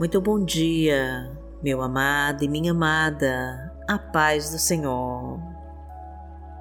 Muito 0.00 0.18
bom 0.18 0.42
dia, 0.42 1.30
meu 1.62 1.82
amado 1.82 2.42
e 2.42 2.48
minha 2.48 2.70
amada, 2.70 3.70
a 3.86 3.98
paz 3.98 4.50
do 4.50 4.58
Senhor. 4.58 5.38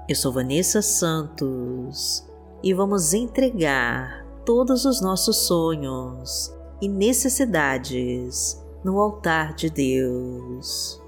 Eu 0.10 0.16
sou 0.18 0.34
Vanessa 0.34 0.82
Santos 0.82 2.30
e 2.62 2.74
vamos 2.74 3.14
entregar 3.14 4.26
todos 4.46 4.84
os 4.84 5.00
nossos 5.00 5.38
sonhos 5.48 6.54
e 6.82 6.90
necessidades 6.90 8.62
no 8.84 9.00
altar 9.00 9.54
de 9.54 9.70
Deus 9.70 11.02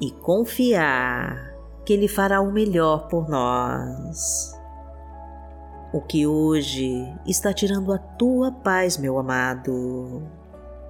e 0.00 0.10
confiar 0.10 1.54
que 1.84 1.92
Ele 1.92 2.08
fará 2.08 2.40
o 2.40 2.50
melhor 2.50 3.08
por 3.08 3.28
nós. 3.28 4.54
O 5.92 6.00
que 6.00 6.26
hoje 6.26 7.14
está 7.26 7.52
tirando 7.52 7.92
a 7.92 7.98
tua 7.98 8.50
paz, 8.50 8.96
meu 8.96 9.18
amado? 9.18 10.22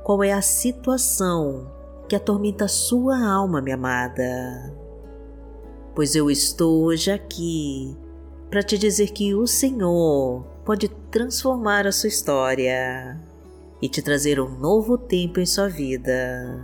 Qual 0.04 0.22
é 0.22 0.34
a 0.34 0.42
situação 0.42 1.72
que 2.06 2.14
atormenta 2.14 2.68
sua 2.68 3.26
alma, 3.26 3.62
minha 3.62 3.74
amada? 3.74 4.70
Pois 5.94 6.14
eu 6.14 6.30
estou 6.30 6.84
hoje 6.84 7.10
aqui 7.10 7.96
para 8.50 8.62
te 8.62 8.76
dizer 8.76 9.12
que 9.12 9.34
o 9.34 9.46
Senhor 9.46 10.44
pode 10.62 10.90
transformar 11.10 11.86
a 11.86 11.92
sua 11.92 12.08
história 12.08 13.18
e 13.80 13.88
te 13.88 14.02
trazer 14.02 14.38
um 14.38 14.50
novo 14.58 14.98
tempo 14.98 15.40
em 15.40 15.46
sua 15.46 15.70
vida. 15.70 16.62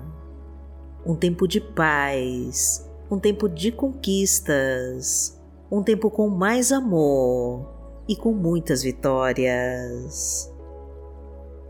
Um 1.06 1.14
tempo 1.14 1.48
de 1.48 1.62
paz, 1.62 2.86
um 3.10 3.18
tempo 3.18 3.48
de 3.48 3.72
conquistas, 3.72 5.40
um 5.72 5.82
tempo 5.82 6.10
com 6.10 6.28
mais 6.28 6.70
amor 6.70 7.66
e 8.06 8.14
com 8.14 8.34
muitas 8.34 8.82
vitórias. 8.82 10.49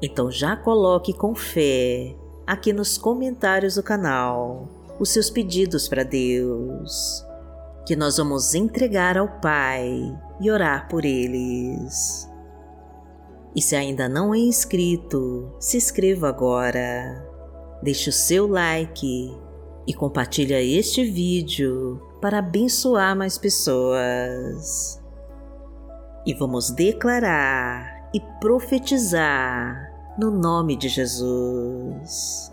Então 0.03 0.31
já 0.31 0.57
coloque 0.57 1.13
com 1.13 1.35
fé 1.35 2.17
aqui 2.47 2.73
nos 2.73 2.97
comentários 2.97 3.75
do 3.75 3.83
canal 3.83 4.69
os 4.99 5.11
seus 5.11 5.31
pedidos 5.31 5.89
para 5.89 6.03
Deus, 6.03 7.25
que 7.87 7.97
nós 7.97 8.19
vamos 8.19 8.55
entregar 8.55 9.17
ao 9.17 9.29
Pai 9.41 9.91
e 10.41 10.51
orar 10.51 10.89
por 10.89 11.05
eles. 11.05 12.29
E 13.57 13.63
se 13.63 13.75
ainda 13.75 14.09
não 14.09 14.35
é 14.35 14.39
inscrito, 14.39 15.51
se 15.59 15.77
inscreva 15.79 16.29
agora, 16.29 17.27
deixe 17.83 18.11
o 18.11 18.13
seu 18.13 18.47
like 18.47 19.35
e 19.87 19.95
compartilhe 19.95 20.55
este 20.55 21.03
vídeo 21.05 22.01
para 22.21 22.39
abençoar 22.39 23.17
mais 23.17 23.39
pessoas 23.39 25.03
e 26.27 26.35
vamos 26.35 26.71
declarar 26.71 28.11
e 28.15 28.21
profetizar 28.39 29.90
no 30.19 30.31
nome 30.31 30.77
de 30.77 30.89
Jesus. 30.89 32.53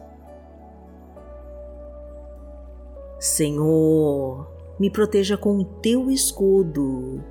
Senhor, 3.20 4.48
me 4.80 4.90
proteja 4.90 5.36
com 5.38 5.58
o 5.58 5.66
teu 5.66 6.10
escudo 6.10 7.24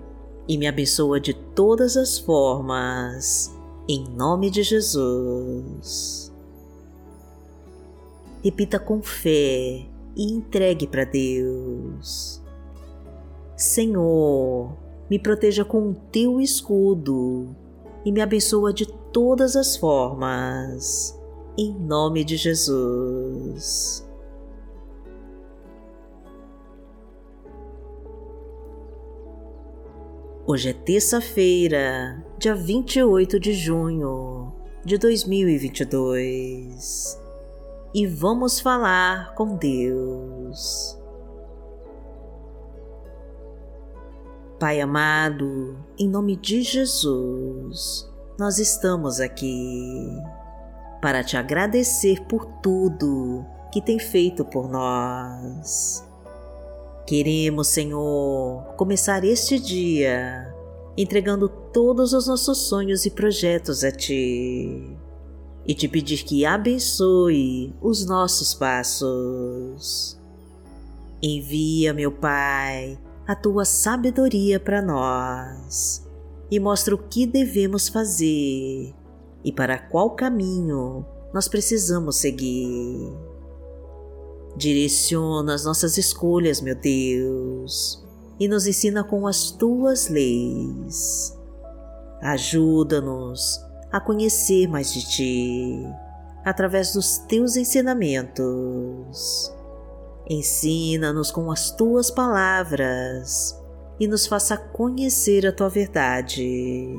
e 0.49 0.59
me 0.59 0.67
abençoa 0.67 1.21
de 1.21 1.33
todas 1.33 1.97
as 1.97 2.19
formas, 2.19 3.55
em 3.89 4.05
nome 4.09 4.51
de 4.51 4.63
Jesus. 4.63 6.33
Repita 8.43 8.79
com 8.79 9.03
fé 9.03 9.87
e 10.17 10.33
entregue 10.33 10.87
para 10.87 11.05
Deus. 11.05 12.43
Senhor, 13.57 14.77
me 15.09 15.19
proteja 15.19 15.65
com 15.65 15.91
o 15.91 15.95
teu 15.95 16.41
escudo 16.41 17.55
e 18.07 18.13
me 18.13 18.23
abençoa 18.23 18.73
de 18.73 18.87
todas 19.13 19.57
as 19.57 19.77
formas, 19.77 21.21
em 21.59 21.75
nome 21.75 22.25
de 22.25 22.37
Jesus. 22.37 24.09
Hoje 30.47 30.69
é 30.69 30.73
terça-feira, 30.73 32.25
dia 32.39 32.55
28 32.55 33.41
de 33.41 33.53
junho 33.53 34.53
de 34.85 34.99
2022 34.99 37.21
e 37.93 38.07
vamos 38.07 38.61
falar 38.61 39.35
com 39.35 39.57
Deus. 39.57 40.97
Pai 44.59 44.81
amado, 44.81 45.77
em 45.99 46.09
nome 46.09 46.35
de 46.35 46.63
Jesus, 46.63 48.11
nós 48.39 48.59
estamos 48.59 49.21
aqui 49.21 50.09
para 51.03 51.23
te 51.23 51.37
agradecer 51.37 52.23
por 52.23 52.47
tudo 52.63 53.45
que 53.71 53.83
tem 53.83 53.99
feito 53.99 54.47
por 54.47 54.67
nós. 54.67 56.03
Queremos, 57.07 57.69
Senhor, 57.69 58.63
começar 58.79 59.25
este 59.25 59.59
dia 59.59 60.51
entregando 60.97 61.51
todos 61.51 62.15
os 62.15 62.27
nossos 62.27 62.67
sonhos 62.67 63.05
e 63.05 63.11
projetos 63.11 63.85
a 63.85 63.93
Ti 63.93 64.97
e 65.67 65.75
te 65.75 65.87
pedir 65.87 66.25
que 66.25 66.47
abençoe 66.47 67.75
os 67.79 68.07
nossos 68.07 68.55
passos. 68.55 70.19
Envia, 71.23 71.93
meu 71.93 72.11
Pai, 72.11 72.99
a 73.27 73.35
tua 73.35 73.65
sabedoria 73.65 74.61
para 74.61 74.81
nós 74.81 76.07
e 76.51 76.61
mostra 76.61 76.95
o 76.95 76.99
que 76.99 77.27
devemos 77.27 77.89
fazer 77.89 78.95
e 79.45 79.53
para 79.53 79.79
qual 79.79 80.15
caminho 80.15 81.05
nós 81.35 81.49
precisamos 81.49 82.17
seguir. 82.17 83.13
Direciona 84.57 85.55
as 85.55 85.65
nossas 85.65 85.99
escolhas, 85.99 86.61
meu 86.61 86.75
Deus, 86.75 88.05
e 88.39 88.47
nos 88.49 88.67
ensina 88.67 89.03
com 89.03 89.27
as 89.27 89.51
tuas 89.51 90.09
leis. 90.09 91.37
Ajuda-nos 92.23 93.61
a 93.93 94.01
conhecer 94.01 94.69
mais 94.69 94.93
de 94.93 95.09
ti 95.09 95.87
através 96.45 96.93
dos 96.93 97.19
teus 97.19 97.57
ensinamentos 97.57 99.53
Ensina-nos 100.29 101.31
com 101.31 101.51
as 101.53 101.71
tuas 101.71 102.11
palavras 102.11 103.57
e 104.01 104.09
nos 104.09 104.27
faça 104.27 104.57
conhecer 104.57 105.47
a 105.47 105.53
tua 105.53 105.69
verdade. 105.69 106.99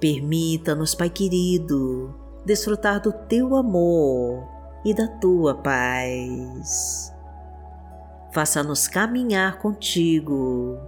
Permita-nos, 0.00 0.94
Pai 0.94 1.10
querido, 1.10 2.14
desfrutar 2.46 3.00
do 3.00 3.12
teu 3.12 3.54
amor 3.54 4.48
e 4.84 4.94
da 4.94 5.06
tua 5.06 5.54
paz. 5.54 7.12
Faça-nos 8.32 8.88
caminhar 8.88 9.58
contigo 9.58 10.78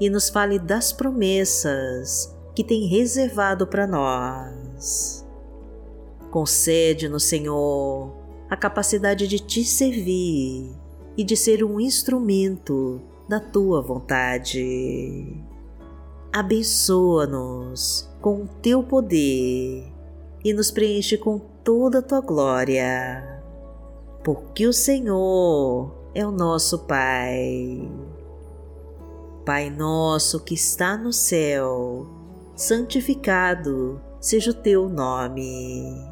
e 0.00 0.08
nos 0.08 0.30
fale 0.30 0.58
das 0.58 0.92
promessas 0.92 2.34
que 2.54 2.62
tem 2.62 2.86
reservado 2.86 3.66
para 3.66 3.86
nós. 3.86 5.26
Concede-nos, 6.30 7.24
Senhor, 7.24 8.21
a 8.52 8.56
capacidade 8.56 9.26
de 9.26 9.38
te 9.38 9.64
servir 9.64 10.76
e 11.16 11.24
de 11.24 11.34
ser 11.34 11.64
um 11.64 11.80
instrumento 11.80 13.00
da 13.26 13.40
tua 13.40 13.80
vontade. 13.80 15.42
Abençoa-nos 16.30 18.10
com 18.20 18.42
o 18.42 18.48
teu 18.60 18.82
poder 18.82 19.90
e 20.44 20.52
nos 20.52 20.70
preenche 20.70 21.16
com 21.16 21.38
toda 21.38 22.00
a 22.00 22.02
tua 22.02 22.20
glória, 22.20 23.42
porque 24.22 24.66
o 24.66 24.72
Senhor 24.72 26.10
é 26.14 26.26
o 26.26 26.30
nosso 26.30 26.80
Pai. 26.80 27.90
Pai 29.46 29.70
nosso 29.70 30.38
que 30.40 30.52
está 30.52 30.98
no 30.98 31.10
céu, 31.10 32.06
santificado 32.54 33.98
seja 34.20 34.50
o 34.50 34.54
teu 34.54 34.90
nome 34.90 36.11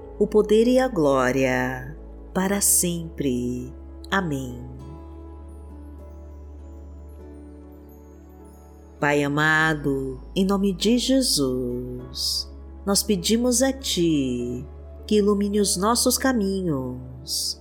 o 0.21 0.27
poder 0.27 0.67
e 0.67 0.77
a 0.77 0.87
glória, 0.87 1.97
para 2.31 2.61
sempre. 2.61 3.73
Amém. 4.11 4.63
Pai 8.99 9.23
amado, 9.23 10.21
em 10.35 10.45
nome 10.45 10.73
de 10.73 10.99
Jesus, 10.99 12.47
nós 12.85 13.01
pedimos 13.01 13.63
a 13.63 13.73
Ti 13.73 14.63
que 15.07 15.15
ilumine 15.15 15.59
os 15.59 15.75
nossos 15.75 16.19
caminhos, 16.19 17.59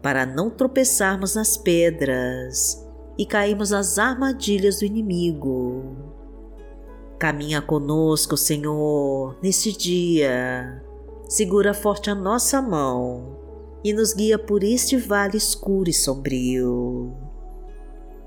para 0.00 0.24
não 0.24 0.48
tropeçarmos 0.48 1.34
nas 1.34 1.56
pedras 1.56 2.86
e 3.18 3.26
cairmos 3.26 3.70
nas 3.70 3.98
armadilhas 3.98 4.78
do 4.78 4.84
inimigo. 4.84 5.96
Caminha 7.18 7.60
conosco, 7.60 8.36
Senhor, 8.36 9.36
neste 9.42 9.76
dia. 9.76 10.88
Segura 11.30 11.72
forte 11.72 12.10
a 12.10 12.14
nossa 12.14 12.60
mão 12.60 13.38
e 13.84 13.92
nos 13.92 14.12
guia 14.12 14.36
por 14.36 14.64
este 14.64 14.96
vale 14.96 15.36
escuro 15.36 15.88
e 15.88 15.92
sombrio. 15.92 17.16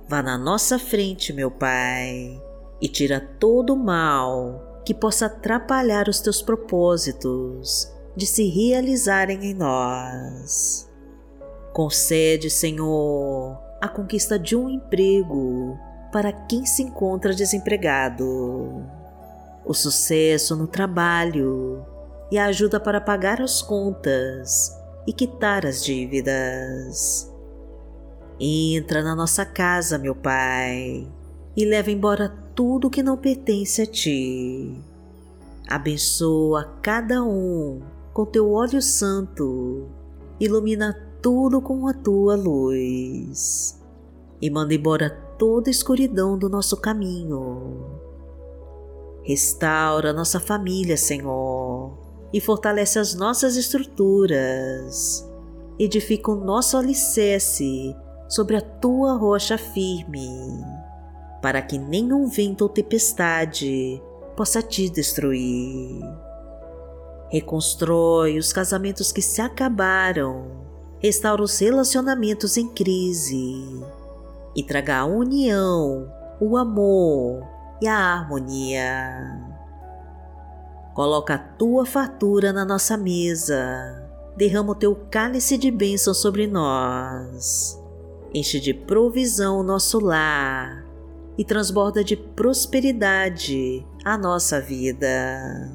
Vá 0.07 0.23
na 0.23 0.38
nossa 0.38 0.79
frente, 0.79 1.33
meu 1.33 1.51
Pai, 1.51 2.41
e 2.81 2.88
tira 2.88 3.19
todo 3.19 3.73
o 3.73 3.77
mal 3.77 4.81
que 4.85 4.94
possa 4.94 5.25
atrapalhar 5.25 6.07
os 6.07 6.21
teus 6.21 6.41
propósitos 6.41 7.91
de 8.15 8.25
se 8.25 8.47
realizarem 8.47 9.47
em 9.47 9.53
nós. 9.53 10.89
Concede, 11.73 12.50
Senhor, 12.50 13.59
a 13.81 13.89
conquista 13.89 14.39
de 14.39 14.55
um 14.55 14.69
emprego 14.69 15.77
para 16.09 16.31
quem 16.31 16.65
se 16.65 16.81
encontra 16.81 17.33
desempregado, 17.33 18.81
o 19.65 19.73
sucesso 19.73 20.55
no 20.55 20.67
trabalho 20.67 21.85
e 22.31 22.37
a 22.37 22.45
ajuda 22.45 22.79
para 22.79 23.01
pagar 23.01 23.41
as 23.41 23.61
contas 23.61 24.75
e 25.07 25.13
quitar 25.13 25.65
as 25.65 25.83
dívidas. 25.83 27.31
Entra 28.39 29.03
na 29.03 29.15
nossa 29.15 29.45
casa, 29.45 29.97
meu 29.97 30.15
Pai, 30.15 31.07
e 31.55 31.65
leva 31.65 31.91
embora 31.91 32.29
tudo 32.55 32.89
que 32.89 33.03
não 33.03 33.17
pertence 33.17 33.81
a 33.81 33.85
Ti. 33.85 34.81
Abençoa 35.67 36.77
cada 36.81 37.23
um 37.23 37.81
com 38.13 38.25
Teu 38.25 38.51
óleo 38.51 38.81
santo, 38.81 39.87
ilumina 40.39 40.93
tudo 41.21 41.61
com 41.61 41.87
a 41.87 41.93
Tua 41.93 42.35
luz 42.35 43.81
e 44.41 44.49
manda 44.49 44.73
embora 44.73 45.09
toda 45.37 45.69
a 45.69 45.71
escuridão 45.71 46.37
do 46.37 46.49
nosso 46.49 46.75
caminho. 46.75 48.01
Restaura 49.23 50.11
nossa 50.11 50.37
família, 50.37 50.97
Senhor, 50.97 51.62
e 52.33 52.41
fortalece 52.41 52.97
as 52.97 53.13
nossas 53.13 53.56
estruturas. 53.56 55.30
Edifica 55.77 56.31
o 56.31 56.35
nosso 56.35 56.75
alicerce 56.75 57.95
sobre 58.27 58.57
a 58.57 58.62
tua 58.62 59.13
rocha 59.13 59.57
firme, 59.57 60.27
para 61.41 61.62
que 61.62 61.77
nenhum 61.77 62.27
vento 62.27 62.63
ou 62.63 62.69
tempestade 62.69 64.01
possa 64.35 64.62
te 64.62 64.89
destruir. 64.89 66.01
Reconstrói 67.30 68.38
os 68.38 68.51
casamentos 68.51 69.12
que 69.12 69.21
se 69.21 69.41
acabaram, 69.41 70.45
restaura 71.00 71.44
os 71.44 71.59
relacionamentos 71.59 72.57
em 72.57 72.68
crise 72.68 73.83
e 74.56 74.63
traga 74.63 75.00
a 75.00 75.06
união, 75.06 76.12
o 76.39 76.57
amor 76.57 77.44
e 77.81 77.88
a 77.88 77.97
harmonia. 77.97 79.52
Coloca 80.93 81.33
a 81.33 81.39
tua 81.39 81.85
fartura 81.85 82.53
na 82.53 82.63
nossa 82.63 82.95
mesa, 82.95 84.07
derrama 84.37 84.73
o 84.73 84.75
teu 84.75 84.95
cálice 85.09 85.57
de 85.57 85.71
bênção 85.71 86.13
sobre 86.13 86.45
nós. 86.45 87.81
Enche 88.31 88.59
de 88.59 88.73
provisão 88.73 89.59
o 89.59 89.63
nosso 89.63 89.99
lar. 89.99 90.83
E 91.35 91.43
transborda 91.43 92.03
de 92.03 92.15
prosperidade 92.15 93.83
a 94.05 94.15
nossa 94.15 94.61
vida. 94.61 95.71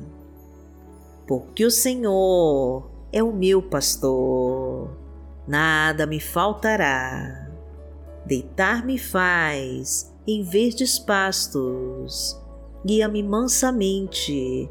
Porque 1.27 1.65
o 1.65 1.71
Senhor 1.71 2.89
é 3.13 3.21
o 3.25 3.33
meu 3.33 3.61
pastor, 3.61 4.89
nada 5.49 6.07
me 6.07 6.21
faltará. 6.21 7.51
Deitar-me 8.25 8.99
faz 8.99 10.15
em 10.29 10.45
verdes 10.45 10.97
pastos, 10.97 12.41
guia-me 12.87 13.23
mansamente 13.23 14.71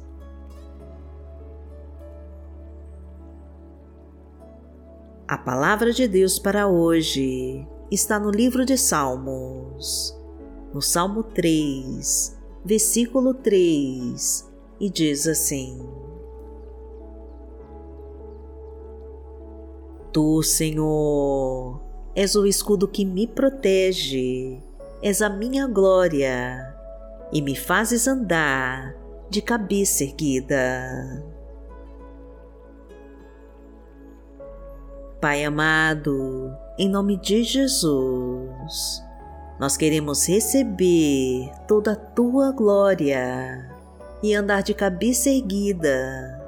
A 5.31 5.37
palavra 5.37 5.93
de 5.93 6.09
Deus 6.09 6.37
para 6.37 6.67
hoje 6.67 7.65
está 7.89 8.19
no 8.19 8.29
livro 8.29 8.65
de 8.65 8.77
Salmos, 8.77 10.13
no 10.73 10.81
Salmo 10.81 11.23
3, 11.23 12.37
versículo 12.65 13.33
3, 13.35 14.51
e 14.77 14.89
diz 14.89 15.27
assim: 15.27 15.87
Tu, 20.11 20.43
Senhor, 20.43 21.79
és 22.13 22.35
o 22.35 22.45
escudo 22.45 22.85
que 22.85 23.05
me 23.05 23.25
protege, 23.25 24.61
és 25.01 25.21
a 25.21 25.29
minha 25.29 25.65
glória 25.65 26.75
e 27.31 27.41
me 27.41 27.55
fazes 27.55 28.05
andar 28.05 28.97
de 29.29 29.41
cabeça 29.41 30.03
erguida. 30.03 31.23
Pai 35.21 35.45
amado, 35.45 36.51
em 36.79 36.89
nome 36.89 37.15
de 37.15 37.43
Jesus, 37.43 39.03
nós 39.59 39.77
queremos 39.77 40.27
receber 40.27 41.51
toda 41.67 41.91
a 41.91 41.95
tua 41.95 42.51
glória 42.51 43.69
e 44.23 44.33
andar 44.33 44.63
de 44.63 44.73
cabeça 44.73 45.29
erguida, 45.29 46.41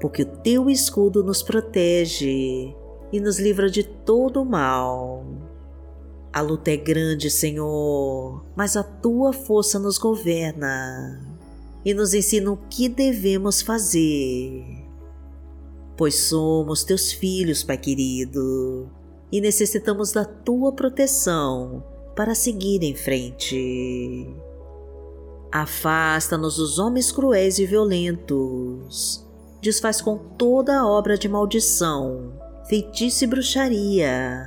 porque 0.00 0.22
o 0.22 0.36
teu 0.36 0.70
escudo 0.70 1.24
nos 1.24 1.42
protege 1.42 2.72
e 3.12 3.18
nos 3.18 3.40
livra 3.40 3.68
de 3.68 3.82
todo 3.82 4.42
o 4.42 4.46
mal. 4.46 5.24
A 6.32 6.40
luta 6.40 6.70
é 6.70 6.76
grande, 6.76 7.28
Senhor, 7.28 8.46
mas 8.54 8.76
a 8.76 8.84
tua 8.84 9.32
força 9.32 9.80
nos 9.80 9.98
governa 9.98 11.20
e 11.84 11.92
nos 11.92 12.14
ensina 12.14 12.52
o 12.52 12.56
que 12.70 12.88
devemos 12.88 13.60
fazer. 13.60 14.81
Pois 15.96 16.14
somos 16.24 16.84
teus 16.84 17.12
filhos, 17.12 17.62
Pai 17.62 17.76
querido, 17.76 18.90
e 19.30 19.40
necessitamos 19.40 20.12
da 20.12 20.24
tua 20.24 20.72
proteção 20.72 21.84
para 22.16 22.34
seguir 22.34 22.82
em 22.82 22.94
frente. 22.94 24.26
Afasta-nos 25.50 26.56
dos 26.56 26.78
homens 26.78 27.12
cruéis 27.12 27.58
e 27.58 27.66
violentos. 27.66 29.26
Desfaz 29.60 30.00
com 30.00 30.16
toda 30.16 30.78
a 30.78 30.86
obra 30.86 31.16
de 31.16 31.28
maldição, 31.28 32.32
feitiço 32.68 33.24
e 33.24 33.26
bruxaria. 33.26 34.46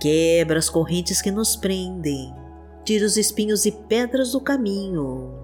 Quebra 0.00 0.58
as 0.58 0.70
correntes 0.70 1.20
que 1.20 1.30
nos 1.30 1.56
prendem. 1.56 2.34
Tira 2.84 3.04
os 3.04 3.18
espinhos 3.18 3.66
e 3.66 3.72
pedras 3.72 4.32
do 4.32 4.40
caminho. 4.40 5.34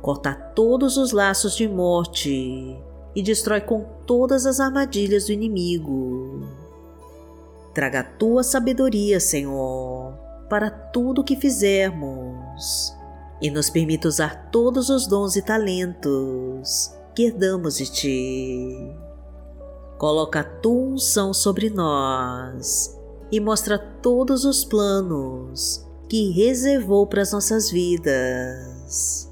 Corta 0.00 0.34
todos 0.34 0.96
os 0.96 1.12
laços 1.12 1.54
de 1.54 1.68
morte 1.68 2.82
e 3.14 3.22
destrói 3.22 3.60
com 3.60 3.84
todas 4.06 4.46
as 4.46 4.60
armadilhas 4.60 5.26
do 5.26 5.32
inimigo. 5.32 6.46
Traga 7.74 8.00
a 8.00 8.04
tua 8.04 8.42
sabedoria, 8.42 9.18
Senhor 9.20 10.22
para 10.52 10.68
tudo 10.68 11.22
o 11.22 11.24
que 11.24 11.34
fizermos 11.34 12.94
e 13.40 13.50
nos 13.50 13.70
permita 13.70 14.06
usar 14.06 14.50
todos 14.50 14.90
os 14.90 15.06
dons 15.06 15.34
e 15.34 15.40
talentos 15.40 16.90
que 17.14 17.22
herdamos 17.24 17.78
de 17.78 17.90
Ti. 17.90 18.96
Coloca 19.96 20.40
a 20.40 20.44
Tua 20.44 20.88
unção 20.88 21.32
sobre 21.32 21.70
nós 21.70 22.94
e 23.30 23.40
mostra 23.40 23.78
todos 23.78 24.44
os 24.44 24.62
planos 24.62 25.82
que 26.06 26.32
reservou 26.32 27.06
para 27.06 27.22
as 27.22 27.32
nossas 27.32 27.70
vidas. 27.70 29.31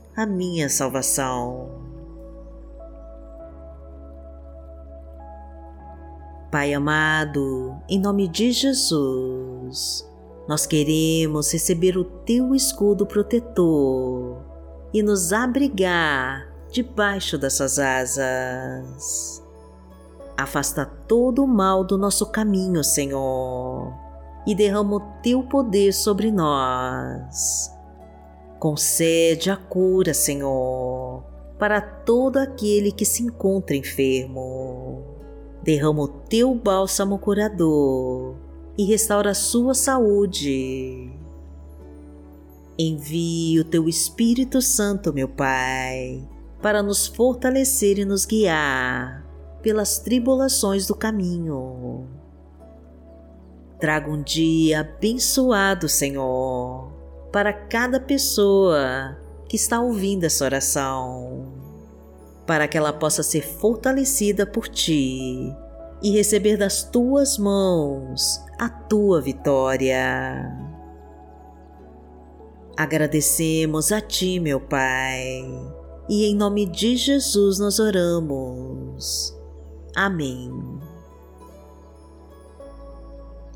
a 0.15 0.25
minha 0.25 0.69
salvação. 0.69 1.69
Pai 6.51 6.73
amado, 6.73 7.77
em 7.87 7.97
nome 7.97 8.27
de 8.27 8.51
Jesus, 8.51 10.05
nós 10.49 10.65
queremos 10.65 11.53
receber 11.53 11.97
o 11.97 12.03
teu 12.03 12.53
escudo 12.53 13.05
protetor 13.05 14.43
e 14.93 15.01
nos 15.01 15.31
abrigar 15.31 16.51
debaixo 16.69 17.37
das 17.37 17.53
suas 17.53 17.79
asas. 17.79 19.41
Afasta 20.37 20.85
todo 20.85 21.43
o 21.43 21.47
mal 21.47 21.85
do 21.85 21.97
nosso 21.97 22.25
caminho, 22.25 22.83
Senhor, 22.83 23.93
e 24.45 24.53
derrama 24.53 24.95
o 24.95 25.21
teu 25.21 25.43
poder 25.43 25.93
sobre 25.93 26.31
nós. 26.31 27.71
Concede 28.61 29.49
a 29.49 29.57
cura, 29.57 30.13
Senhor, 30.13 31.23
para 31.57 31.81
todo 31.81 32.37
aquele 32.37 32.91
que 32.91 33.03
se 33.03 33.23
encontra 33.23 33.75
enfermo 33.75 35.19
derrama 35.63 36.03
o 36.03 36.07
teu 36.07 36.53
bálsamo 36.53 37.17
curador 37.17 38.35
e 38.77 38.85
restaura 38.85 39.31
a 39.31 39.35
sua 39.35 39.73
saúde. 39.73 41.11
Envie 42.77 43.59
o 43.59 43.63
teu 43.63 43.89
Espírito 43.89 44.61
Santo, 44.61 45.11
meu 45.11 45.27
Pai, 45.27 46.27
para 46.61 46.83
nos 46.83 47.07
fortalecer 47.07 47.97
e 47.97 48.05
nos 48.05 48.25
guiar 48.25 49.25
pelas 49.63 49.97
tribulações 49.97 50.85
do 50.85 50.93
caminho. 50.93 52.07
Traga 53.79 54.11
um 54.11 54.21
dia 54.21 54.81
abençoado, 54.81 55.89
Senhor, 55.89 57.00
para 57.31 57.53
cada 57.53 57.99
pessoa 57.99 59.17
que 59.47 59.55
está 59.55 59.79
ouvindo 59.79 60.25
essa 60.25 60.45
oração 60.45 61.61
para 62.51 62.67
que 62.67 62.77
ela 62.77 62.91
possa 62.91 63.23
ser 63.23 63.41
fortalecida 63.41 64.45
por 64.45 64.67
ti 64.67 65.55
e 66.01 66.11
receber 66.11 66.57
das 66.57 66.83
tuas 66.83 67.37
mãos 67.37 68.43
a 68.59 68.67
tua 68.67 69.21
vitória. 69.21 70.51
Agradecemos 72.75 73.91
a 73.91 74.01
ti, 74.01 74.39
meu 74.39 74.59
Pai, 74.59 75.45
e 76.09 76.25
em 76.25 76.35
nome 76.35 76.65
de 76.65 76.97
Jesus 76.97 77.59
nós 77.59 77.79
oramos. 77.79 79.33
Amém. 79.95 80.51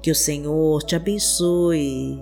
Que 0.01 0.12
o 0.12 0.15
Senhor 0.15 0.84
te 0.84 0.96
abençoe, 0.96 2.22